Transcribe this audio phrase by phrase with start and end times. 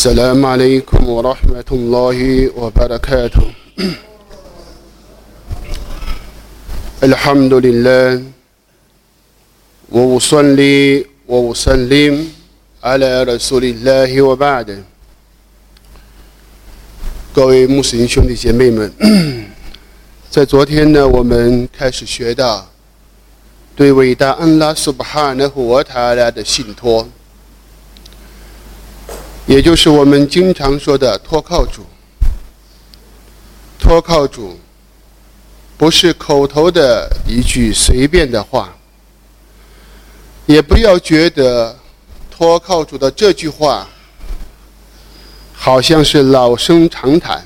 [0.00, 3.45] السلام عليكم ورحمة الله وبركاته
[7.03, 8.23] الحمد لله
[9.91, 12.13] وأصلي وأسلم
[12.83, 14.83] على رسول الله وبعد
[17.33, 18.91] 各位穆斯林兄弟姐妹们，
[20.29, 22.69] 在昨天呢，我们开始学到
[23.75, 27.07] 对伟大安拉苏巴哈纳胡瓦塔拉的信托。
[29.47, 31.85] 也就是我们经常说的托靠主。
[33.79, 34.57] 托靠主，
[35.75, 38.73] 不是口头的一句随便的话，
[40.45, 41.75] 也不要觉得
[42.29, 43.89] 托靠主的这句话
[45.51, 47.45] 好像是老生常谈。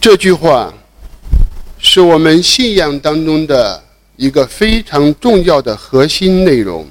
[0.00, 0.72] 这句话
[1.78, 3.82] 是我们信仰当中的
[4.14, 6.86] 一个非常重要的核心内容。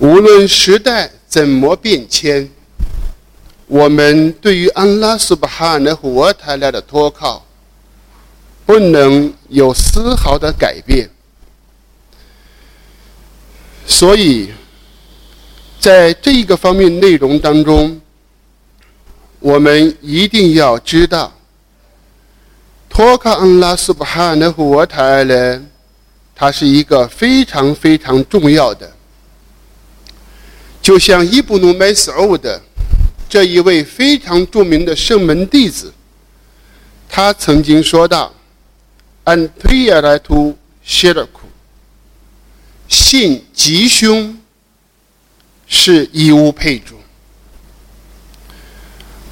[0.00, 2.48] 无论时代怎么变迁，
[3.66, 7.44] 我们对于安拉苏巴哈纳和瓦塔拉的托靠，
[8.64, 11.10] 不能有丝毫的改变。
[13.86, 14.50] 所以，
[15.78, 18.00] 在这一个方面内容当中，
[19.38, 21.30] 我们一定要知道，
[22.88, 25.60] 托靠安拉苏巴哈纳和瓦塔拉，
[26.34, 28.90] 它是一个非常非常重要的。
[30.81, 32.61] 就像伊布努麦斯欧的
[33.27, 35.91] 这一位非常着名的圣门弟子，
[37.09, 41.47] 他曾经说道：“安推亚来图谢尔库，
[42.87, 44.37] 信吉凶
[45.67, 46.95] 是义无配主。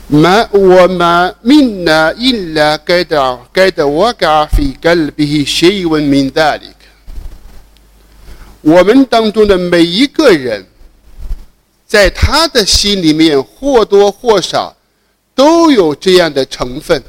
[0.10, 3.14] ما وما منا إلا قد
[3.54, 6.76] قد وقع في قلبه شيء من ذلك。
[8.62, 10.66] 我们当中的每一个人。”
[11.89, 14.77] 在他的心里面或多或少
[15.35, 17.03] 都有这样的成分，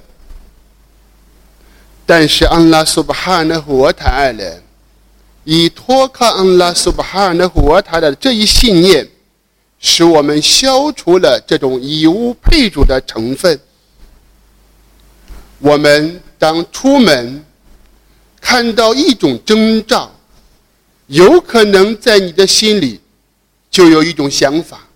[2.05, 4.63] 但是安拉苏巴哈纳胡瓦塔爱人
[5.43, 9.05] 以托靠安拉苏巴哈纳胡瓦塔的这一信念，
[9.81, 13.59] 使我们消除了这种以物配主的成分。
[15.59, 17.43] 我们当出门
[18.39, 20.09] 看到一种征兆，
[21.07, 23.01] 有可能在你的心里。
[23.69, 24.87] 就有一种想法，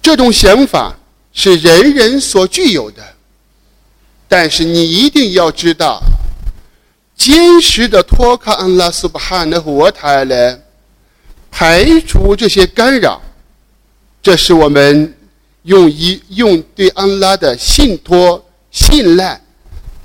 [0.00, 0.96] 这种想法
[1.32, 3.02] 是人人所具有的，
[4.26, 6.02] 但是你一定要知道，
[7.14, 10.58] 坚实的托靠安拉苏巴哈纳胡瓦塔来
[11.50, 13.20] 排除这些干扰，
[14.22, 15.14] 这是我们
[15.64, 19.40] 用一用对安拉的信托信赖，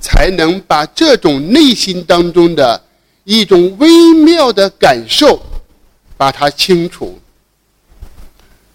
[0.02, 2.84] 才能把这种内心当中的
[3.24, 5.42] 一种微妙的感受，
[6.18, 7.18] 把它清除。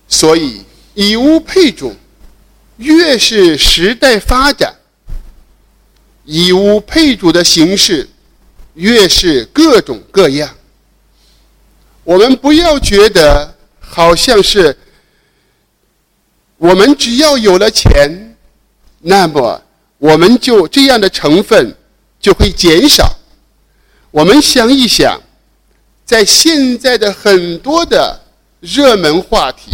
[0.08, 0.62] 所以，
[0.94, 1.94] 以物配主，
[2.76, 4.74] 越是时代发展，
[6.24, 8.08] 以物配主的形式
[8.74, 10.54] 越是各种各样。
[12.04, 14.78] 我们不要觉得好像是
[16.56, 18.36] 我们只要有了钱，
[19.00, 19.60] 那么
[19.98, 21.74] 我们就这样的成分
[22.20, 23.16] 就会减少。
[24.12, 25.20] 我们想一想，
[26.04, 28.22] 在现在的很多的
[28.60, 29.72] 热门话题。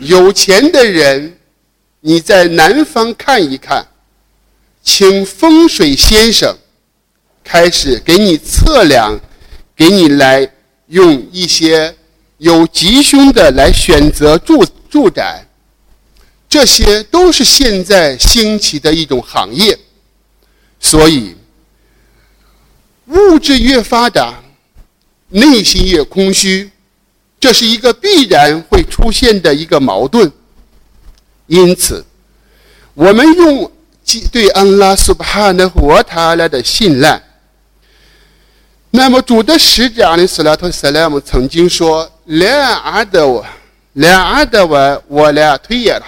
[0.00, 1.38] 有钱的人，
[2.00, 3.86] 你在南方看一看，
[4.82, 6.56] 请风水先生
[7.44, 9.20] 开始给你测量，
[9.76, 10.50] 给你来
[10.86, 11.94] 用一些
[12.38, 15.46] 有吉凶的来选择住住宅，
[16.48, 19.78] 这些都是现在兴起的一种行业。
[20.80, 21.36] 所以，
[23.08, 24.42] 物质越发达，
[25.28, 26.70] 内心越空虚。
[27.40, 30.30] 这是一个必然会出现的一个矛盾，
[31.46, 32.04] 因此，
[32.92, 33.72] 我们用
[34.30, 37.22] 对安拉苏巴哈纳胡塔拉的信赖。
[38.90, 43.48] 那么，主的使者阿里斯拉托斯莱姆曾经说：“两阿德瓦，
[43.94, 46.04] 两阿德瓦，我俩推也了，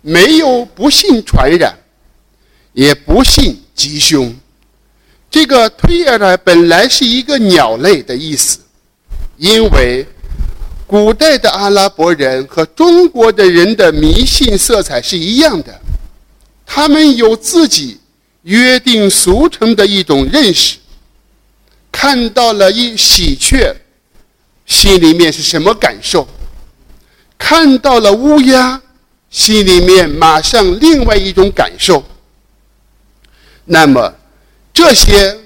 [0.00, 1.76] 没有不信传染，
[2.72, 4.34] 也不信吉凶。
[5.30, 8.58] 这个推也呢，本来是一个鸟类的意思，
[9.36, 10.06] 因为。”
[10.86, 15.80] 古代的阿拉伯人和中国的人的迷信色彩是一样的，
[16.66, 17.98] 他们有自己
[18.42, 20.76] 约定俗成的一种认识。
[21.90, 23.74] 看到了一喜鹊，
[24.66, 26.28] 心里面是什么感受？
[27.38, 28.80] 看到了乌鸦，
[29.30, 32.04] 心里面马上另外一种感受。
[33.64, 34.14] 那么，
[34.72, 35.38] 这些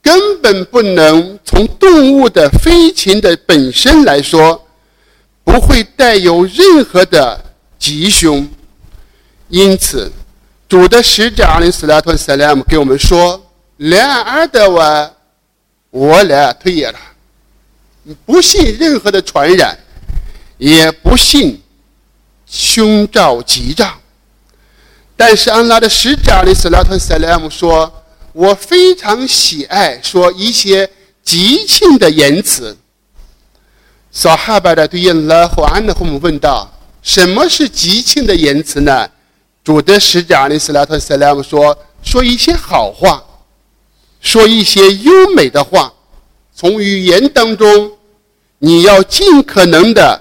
[0.00, 4.65] 根本不能从动物的飞禽的本身来说。
[5.56, 7.42] 不会带有任何的
[7.78, 8.46] 吉凶。
[9.48, 10.12] 因此，
[10.68, 13.42] 主的使者阿里斯拉托萨拉姆给我们说
[13.78, 15.16] ：“两耳的我，
[15.88, 16.98] 我来退了。
[18.26, 19.78] 不信任何的传染，
[20.58, 21.62] 也不信
[22.44, 23.94] 凶兆吉兆。
[25.16, 27.90] 但是安拉的使者阿里斯拉托萨拉姆说
[28.34, 30.90] ：‘我非常喜爱说一些
[31.24, 32.76] 吉庆的言辞。’
[34.18, 36.66] 撒哈巴的对安拉和安的父母问道
[37.04, 39.06] ：‘什么是吉庆的言辞呢？’
[39.62, 43.22] 主的使者阿里斯拉特塞拉姆说：“说一些好话，
[44.22, 45.92] 说一些优美的话。
[46.54, 47.92] 从语言当中，
[48.60, 50.18] 你要尽可能的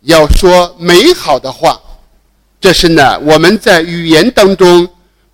[0.00, 1.78] 要说美好的话。
[2.58, 4.88] 这是呢，我们在语言当中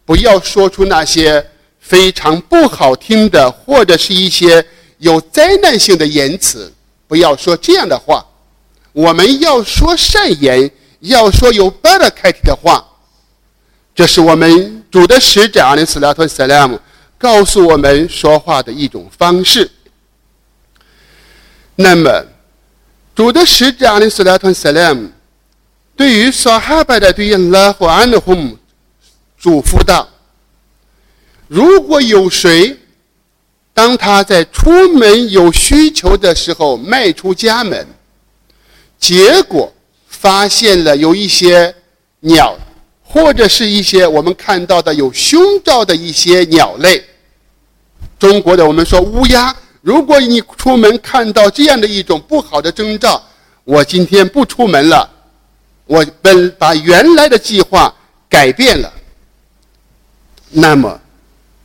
[0.04, 1.46] 不要说出那些
[1.78, 4.66] 非常不好听的，或者是一些
[4.98, 6.72] 有灾难性的言辞。
[7.12, 8.24] 不要说这样的话。
[8.94, 10.70] 我们要说善言，
[11.00, 12.82] 要说有 better 开题的话。”
[13.94, 16.80] 这是我们主的使者阿里斯拉托萨拉姆
[17.18, 19.70] 告诉我们说话的一种方式。
[21.74, 22.24] 那么，
[23.14, 25.10] 主的使者阿里斯拉托萨拉姆
[25.94, 28.56] 对于撒哈巴的对应拉和安的父母
[29.38, 30.08] 嘱咐道
[31.46, 32.78] ：“如果有谁
[33.74, 37.86] 当他在出门有需求的时候迈出家门，
[38.98, 39.72] 结果
[40.08, 41.74] 发现了有一些
[42.20, 42.56] 鸟。”
[43.04, 47.04] 或者是一些我们看到的有凶兆的一些鸟类，
[48.18, 49.54] 中国的我们说乌鸦。
[49.82, 53.22] 如果你出门看到这样的一种不好的征兆，
[53.64, 55.10] 我今天不出门了，
[55.84, 57.94] 我本把原来的计划
[58.30, 58.90] 改变了，
[60.48, 60.98] 那么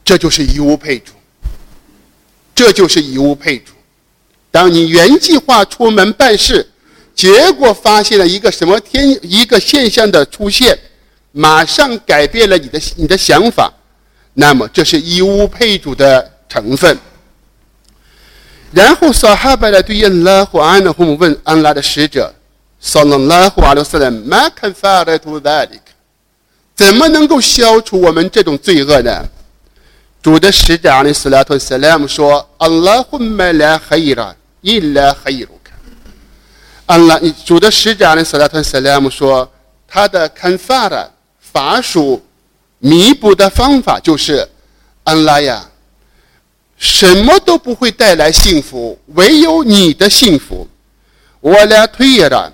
[0.04, 1.14] 这就是以物配主，
[2.58, 3.74] 这就是以物配主。
[4.50, 6.68] 当你原计划出门办事，
[7.14, 10.76] 结果发现了一个什么天一个现象的出现。
[11.34, 13.72] 马上改变了你的你的想法，
[14.34, 16.98] 那么这是以物配主的成分。
[18.72, 22.34] 然后撒哈巴的对安拉和安拉父母问安拉的使者，
[22.80, 25.92] 撒拉拉和阿鲁斯兰，马肯法勒图达里克，
[26.76, 29.24] 怎么能够消除我们这种罪恶呢？
[30.28, 35.72] 主的使者阿里斯拉图斯拉姆说：“安拉胡麦拉黑伊拉伊拉黑伊鲁克。”
[36.86, 39.50] 安拉，主的使者阿里斯拉图斯拉姆说
[39.88, 41.10] ：“他的肯法勒。”
[41.40, 42.22] 法属
[42.80, 44.46] 弥补的方法就是，
[45.06, 45.66] 安拉呀，
[46.78, 50.68] 什么都不会带来幸福，唯有你的幸福。
[51.40, 52.52] 我俩推也了，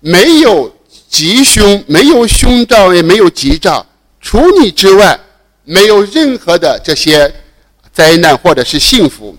[0.00, 0.70] 没有
[1.08, 3.86] 吉凶，没有凶兆，也没有吉兆，
[4.20, 5.18] 除你之外，
[5.68, 7.32] 没有任何的这些
[7.92, 9.36] 灾难或者是幸福。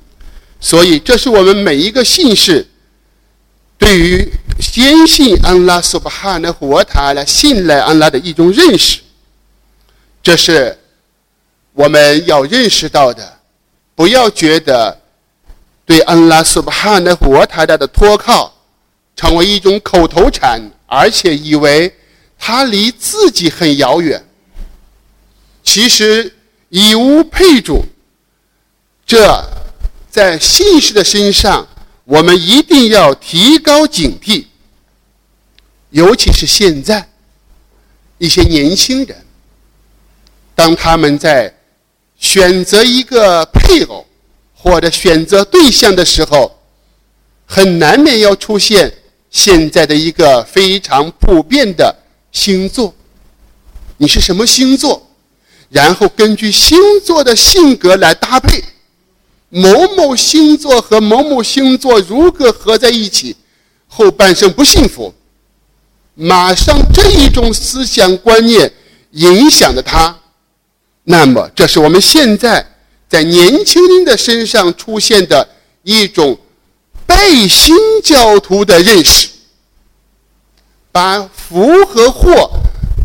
[0.59, 2.67] 所以，这是我们每一个信士
[3.77, 4.31] 对于。
[4.73, 8.99] 坚信安拉苏巴哈的活塔来信赖安拉的一种认识，
[10.21, 10.77] 这是
[11.71, 13.39] 我们要认识到的。
[13.95, 14.99] 不要觉得
[15.85, 18.53] 对安拉苏巴哈的活塔的托靠
[19.15, 21.95] 成为一种口头禅，而且以为
[22.37, 24.21] 他离自己很遥远。
[25.71, 26.33] 其实
[26.69, 27.85] 以无配主，
[29.05, 29.39] 这
[30.09, 31.67] 在信士的身上，
[32.05, 34.45] 我们一定要提高警惕。
[35.91, 37.07] 尤其是现在，
[38.17, 39.15] 一些年轻人，
[40.55, 41.53] 当他们在
[42.17, 44.03] 选择一个配偶
[44.55, 46.59] 或者选择对象的时候，
[47.45, 48.91] 很难免要出现
[49.29, 51.95] 现在的一个非常普遍的
[52.31, 52.91] 星座。
[53.97, 55.05] 你是什么星座？
[55.69, 58.63] 然后根据星座的性格来搭配，
[59.49, 63.35] 某某星座和某某星座如果合在一起，
[63.87, 65.13] 后半生不幸福。
[66.15, 68.73] 马上这一种思想观念
[69.11, 70.19] 影响了他，
[71.03, 72.65] 那么这是我们现在
[73.07, 75.47] 在年轻人的身上出现的
[75.83, 76.37] 一种
[77.05, 79.29] 背心教徒的认识，
[80.91, 82.51] 把福和祸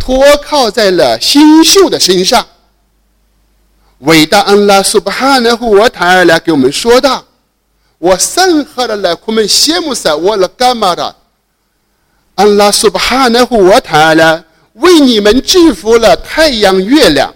[0.01, 2.47] 托靠在了新秀的身上。
[4.05, 7.25] 伟大安拉苏巴哈纳胡瓦塔尔来给我们说道
[7.97, 11.17] ：“我生下的来，我们羡慕死我了，干嘛的？”
[12.37, 14.45] 安拉苏巴哈纳胡瓦塔拉
[14.75, 17.33] 为你们制服了太阳、月亮，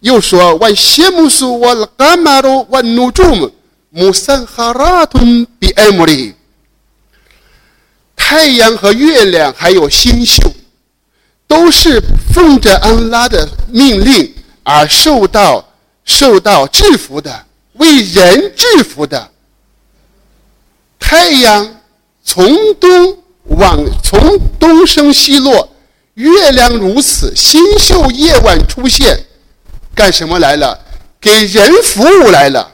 [0.00, 3.50] 又说：“我羡慕苏瓦拉伽马罗万努朱姆
[3.88, 6.34] 穆桑哈拉顿比埃姆里。”
[8.14, 10.42] 太阳和月亮还有星宿，
[11.46, 12.02] 都是
[12.34, 15.65] 奉着安拉的命令而受到
[16.06, 17.44] 受到制服的，
[17.74, 19.30] 为人制服的。
[20.98, 21.82] 太阳
[22.24, 23.18] 从东。
[23.48, 25.72] 往从东升西落，
[26.14, 29.24] 月亮如此，星宿夜晚出现，
[29.94, 30.76] 干什么来了？
[31.20, 32.72] 给人服务来了，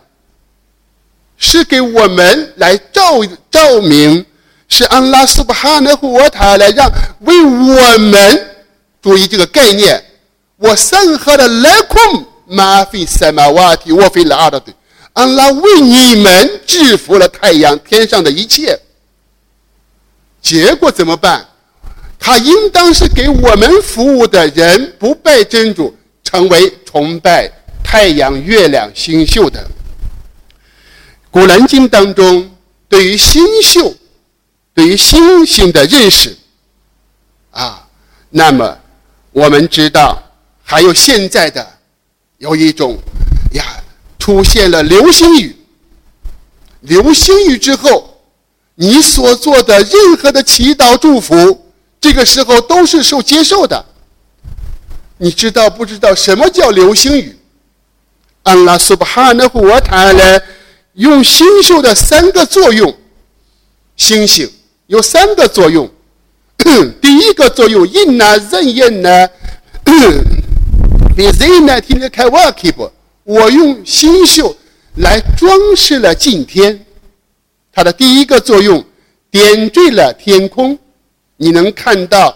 [1.36, 3.20] 是给我们来照
[3.50, 4.24] 照明，
[4.66, 8.56] 是安拉苏巴哈纳胡塔来让为我们
[9.02, 10.02] 注意这个概念。
[10.56, 14.74] 我散合了来空马费塞马瓦提沃费拉阿的对，
[15.14, 18.78] 安拉为你们制服了太阳天上的一切。
[20.40, 21.48] 结果怎么办？
[22.18, 27.50] 他应当是给我们服务的人，不拜真主，成为崇拜
[27.82, 29.66] 太阳、月亮、星宿的。
[31.30, 32.54] 古兰经当中
[32.88, 33.96] 对于星宿、
[34.72, 36.36] 对于星星的认识，
[37.50, 37.88] 啊，
[38.30, 38.78] 那么
[39.32, 40.22] 我们知道，
[40.62, 41.66] 还有现在的
[42.42, 42.98] 有一种
[43.52, 43.64] 呀，
[44.18, 45.56] 出现了流星雨。
[46.80, 48.08] 流星雨之后。
[48.74, 51.66] 你所做的任何的祈祷祝福，
[52.00, 53.84] 这个时候都是受接受的。
[55.18, 57.36] 你知道不知道什么叫流星雨？
[58.42, 60.40] 安拉苏巴哈纳胡瓦塔呢？
[60.94, 62.96] 用星宿的三个作用，
[63.96, 64.50] 星星
[64.86, 65.88] 有三个作用。
[67.00, 69.28] 第一个作用，印呐任印呐，
[71.14, 72.90] 你 z e n i t h k w o r k i p
[73.24, 74.56] 我用星宿
[74.96, 76.86] 来装饰了今天。
[77.70, 78.82] 它的第一个作用，
[79.30, 80.78] 点缀了天空，
[81.36, 82.34] 你能看到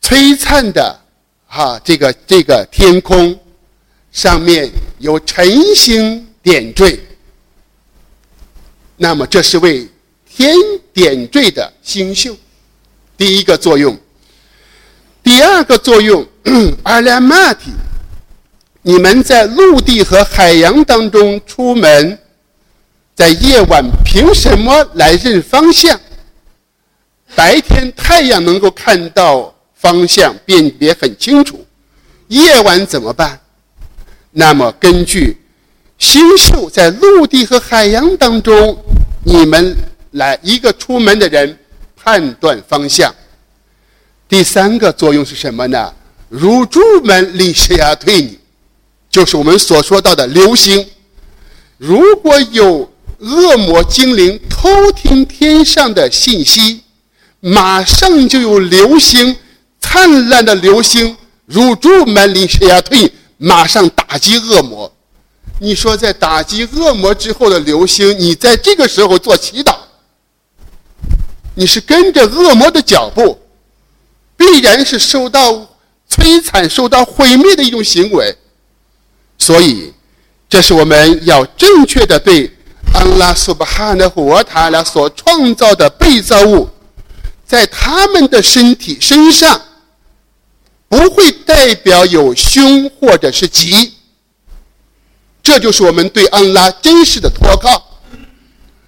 [0.00, 1.00] 璀璨的
[1.46, 3.38] 哈这个这个天空
[4.10, 6.98] 上面有晨星点缀，
[8.96, 9.86] 那么这是为
[10.26, 10.56] 天
[10.94, 12.34] 点缀的星宿，
[13.18, 13.98] 第一个作用。
[15.22, 16.26] 第二个作用，
[16.82, 17.70] 阿拉玛提，
[18.82, 22.18] 你们在陆地和海洋当中出门。
[23.14, 26.00] 在夜晚，凭什么来认方向？
[27.36, 31.64] 白天太阳能够看到方向，辨别很清楚。
[32.28, 33.38] 夜晚怎么办？
[34.32, 35.36] 那么根据
[35.98, 38.82] 星宿在陆地和海洋当中，
[39.24, 39.76] 你们
[40.12, 41.56] 来一个出门的人
[41.94, 43.14] 判断方向。
[44.26, 45.92] 第三个作用是什么呢？
[46.32, 48.38] 入住门离石亚退你，
[49.10, 50.88] 就是我们所说到的流星。
[51.76, 56.80] 如果有恶魔精灵偷听天上的信息，
[57.40, 59.36] 马上就有流星，
[59.78, 64.90] 灿烂的流星入住门林石亚退，马上打击恶魔。
[65.60, 69.76] 你说在打击恶魔之后的流星，你在这个时候做祈祷，
[71.56, 73.38] 你是跟着恶魔的脚步，
[74.34, 75.68] 必然是受到
[76.22, 78.36] 摧残、受到毁灭的一种行为。
[79.38, 79.92] 所以，
[80.48, 82.50] 这是我们要正确的对。
[82.94, 86.68] 安拉苏巴哈纳胡瓦塔拉所创造的被造物，
[87.46, 89.60] 在他们的身体身上，
[90.88, 93.94] 不会代表有凶或者是吉。
[95.42, 97.98] 这就是我们对安拉真实的托靠。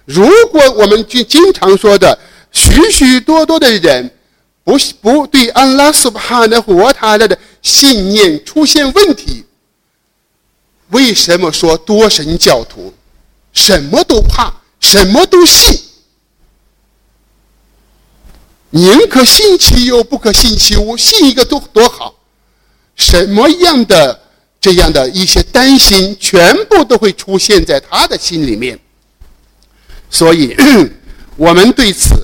[0.05, 2.17] 如果我们经经常说的
[2.51, 4.14] 许许多多的人
[4.65, 9.45] 不不对安拉苏巴哈纳胡瓦塔拉的信念出现问题，
[10.89, 12.93] 为什么说多神教徒？
[13.53, 15.79] 什么都怕，什么都信，
[18.71, 20.97] 宁可信其有，不可信其无。
[20.97, 22.15] 信一个多多好，
[22.95, 24.19] 什么样的
[24.59, 28.77] 这样的一些担心，全部都会出现在他的心里面。
[30.09, 30.55] 所以，
[31.37, 32.15] 我们对此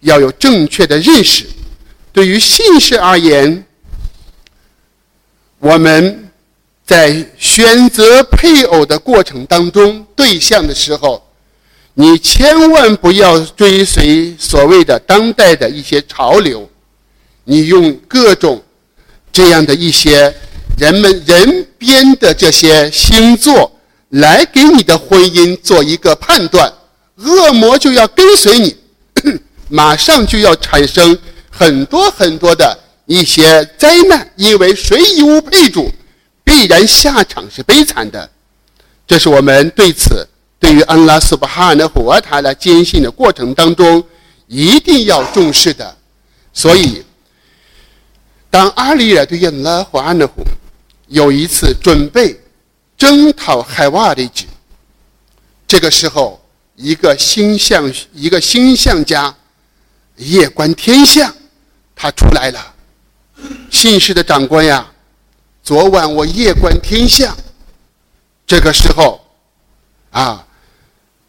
[0.00, 1.46] 要有正确的认识。
[2.12, 3.64] 对于信士而言，
[5.58, 6.26] 我们。
[6.86, 11.24] 在选择配偶的过程当中，对象的时候，
[11.94, 16.68] 你千万不要追随所谓的当代的一些潮流，
[17.44, 18.60] 你用各种
[19.30, 20.34] 这样的一些
[20.76, 23.70] 人们人编的这些星座
[24.08, 26.72] 来给你的婚姻做一个判断，
[27.18, 28.76] 恶魔就要跟随你，
[29.70, 31.16] 马上就要产生
[31.60, 35.92] 很多很多的一些灾难，因为谁已无配主。
[36.42, 38.30] 必然下场是悲惨的，
[39.06, 40.26] 这是我们对此
[40.58, 44.02] 对于安拉苏巴哈纳胡瓦塔拉坚信的过程当中
[44.46, 45.94] 一定要重视的。
[46.54, 47.04] 所以，
[48.48, 50.42] 当阿里尔对安拉和安纳胡
[51.08, 52.40] 有一次准备
[52.96, 54.46] 征讨海瓦的时，
[55.68, 56.42] 这个时候
[56.74, 59.32] 一个星象一个星象家
[60.16, 61.32] 夜观天象，
[62.02, 62.74] 他出来了，
[63.70, 64.90] 信使的长官呀。
[65.62, 67.36] 昨晚我夜观天象，
[68.46, 69.20] 这个时候，
[70.10, 70.42] 啊，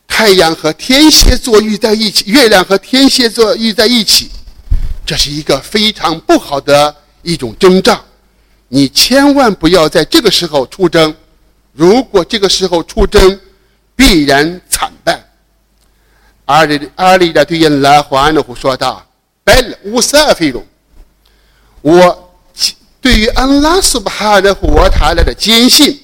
[0.08, 4.32] 太阳和天蝎座遇在一起，月亮和天蝎座遇在一起，
[5.06, 8.02] 这是一个非常不好的一种征兆。
[8.70, 11.14] 你千万不要在这个时候出征，
[11.74, 13.38] 如果这个时候出征，
[13.94, 15.22] 必然惨败。
[16.46, 19.06] 阿里阿里的对应拉华的胡说道
[19.44, 20.66] ：“百五十二分钟，
[21.82, 22.34] 我
[23.00, 26.00] 对于安拉苏巴哈的活塔来的坚信，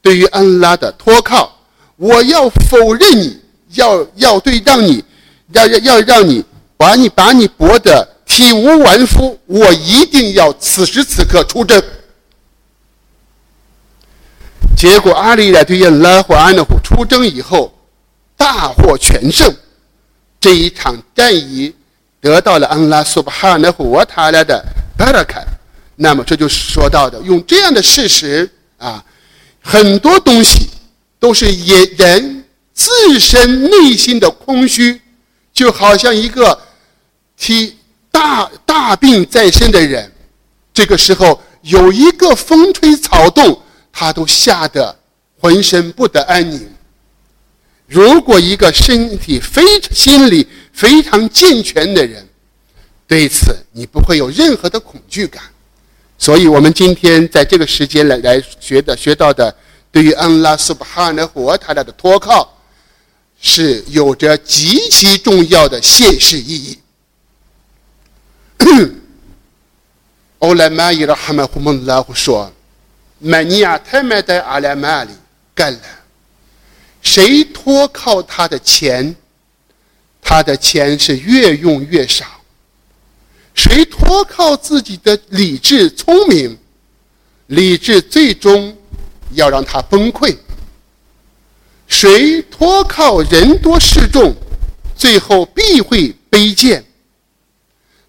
[0.00, 1.60] 对于安拉的托靠，
[1.96, 5.04] 我要否认你，要要对让你，
[5.52, 6.44] 要要要让你
[6.76, 11.82] 把你把你驳得。”体无完肤，我一定要此时此刻出征。
[14.76, 17.74] 结果阿里来对应拉胡安的虎出征以后，
[18.36, 19.52] 大获全胜。
[20.38, 21.74] 这一场战役
[22.20, 24.64] 得到了安拉苏巴哈纳胡他来的
[24.96, 25.42] 巴拉卡。
[25.96, 29.04] 那么这就是说到的，用这样的事实啊，
[29.62, 30.68] 很多东西
[31.18, 35.00] 都是也人自身内心的空虚，
[35.52, 36.60] 就好像一个
[37.36, 37.76] 体。
[38.12, 40.12] 大大病在身的人，
[40.74, 43.62] 这个时候有一个风吹草动，
[43.92, 44.94] 他都吓得
[45.38, 46.68] 浑身不得安宁。
[47.86, 49.62] 如果一个身体非
[49.92, 50.46] 心理
[50.80, 52.26] 非常健全的人，
[53.06, 55.42] 对此你不会有任何的恐惧感。
[56.16, 59.54] 所以我们今天在这个时间来来学的学到的，
[59.92, 62.56] 对于安拉苏巴哈纳和他俩的托靠，
[63.42, 66.78] 是有着极其重要的现实意义。
[70.38, 72.50] 欧莱玛伊拉哈曼胡蒙拉胡说
[73.20, 75.10] ：“曼尼亚泰麦的阿莱玛里
[75.54, 75.80] 干了，
[77.02, 79.14] 谁托靠他的钱，
[80.30, 82.24] 他的钱是越用越少；
[83.52, 86.56] 谁托靠自己的理智聪明，
[87.48, 88.78] 理智最终
[89.32, 90.36] 要让他崩溃；
[91.88, 94.32] 谁托靠人多势众，
[94.96, 96.84] 最后必会卑贱。”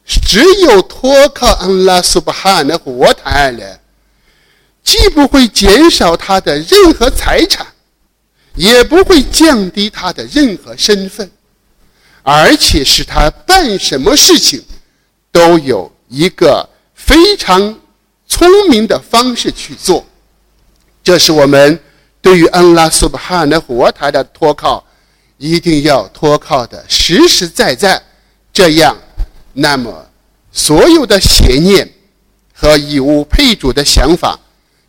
[0.06, 3.80] 只有托靠安拉苏巴哈的活塔了，
[4.84, 7.66] 既不会减少他的任何财产，
[8.54, 11.32] 也不会降低他的任何身份，
[12.24, 14.64] 而且是他办什么事情
[15.32, 17.80] 都有一个非常
[18.28, 20.06] 聪明的方式去做。
[21.04, 21.80] 这是我们
[22.22, 24.86] 对于安拉苏布哈的活他的托靠，
[25.38, 28.02] 一定要托靠的实实在在，
[28.54, 28.96] 这样。
[29.54, 30.08] 那么，
[30.52, 31.92] 所有的邪念
[32.54, 34.40] 和以物配主的想法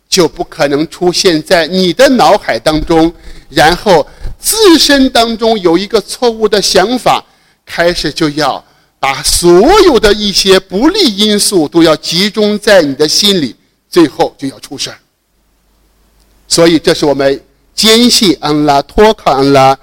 [0.07, 3.11] 就不可能出现在你的脑海当中，
[3.49, 4.07] 然后
[4.43, 7.23] 自身当中有一个错误的想法，
[7.65, 8.61] 开始就要
[8.99, 9.49] 把所
[9.83, 13.55] 有的一些不利因素都要集中在你的心里，
[13.89, 14.97] 最后就要出事儿。
[16.45, 17.41] 所以，这是我们
[17.73, 19.77] 坚信安拉、托靠安拉，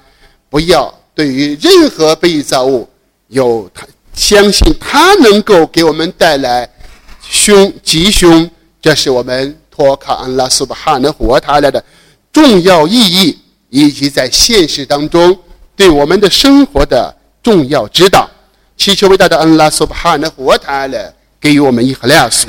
[0.51, 2.87] 不要对于任何被造物
[3.29, 3.87] 有他。
[4.13, 6.69] 相信他能够给我们带来
[7.23, 8.51] 凶吉凶，
[8.83, 11.83] 这是我们托卡安拉苏巴哈能活他来的
[12.31, 13.39] 重要意义，
[13.70, 15.38] 以及在现实当中
[15.76, 18.30] 对我们的生活的重要指导。
[18.78, 22.48] 祈求伟大的安拉苏巴哈能活他来给予我们一和亮素，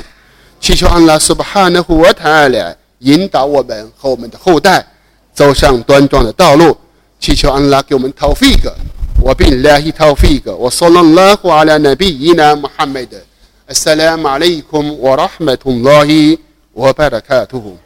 [0.60, 4.84] 祈求安拉苏巴哈能活他来引导我们和我们的后代
[5.32, 6.76] 走上端庄的道路。
[7.18, 8.74] 祈求安拉给我们掏费个。
[9.22, 13.22] وبالله توفيق وصلى الله على نبينا محمد
[13.70, 16.38] السلام عليكم ورحمة الله
[16.74, 17.76] وبركاته